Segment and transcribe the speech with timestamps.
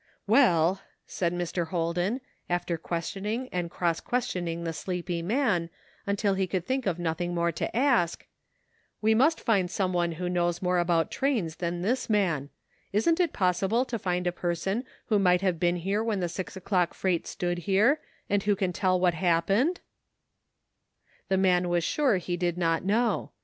[0.25, 1.67] Well," said Mr.
[1.67, 5.69] Holden, after questioning and cross questioning the sleepy man
[6.07, 8.25] until he could think of nothing more to ask,"
[9.03, 12.49] we must find some one who knows more about trains than this man.
[12.91, 16.27] Isn't it possible to find a per son who might have been here when the
[16.29, 21.27] six o'clock freight stood here, and who can tell what happened?" 68 '*WHAT COULD HAPPEN?''
[21.37, 23.33] The man was sure he did not know.